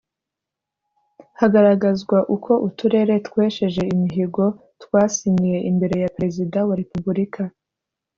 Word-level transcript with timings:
hagaragazwa 1.39 2.17
uko 2.35 2.51
uturere 2.67 3.13
twesheje 3.27 3.81
imihigo 3.95 4.43
twasinyiye 4.83 5.59
imbere 5.69 5.95
ya 6.03 6.11
Perezida 6.15 6.57
wa 6.67 6.75
Repubulika 6.81 7.43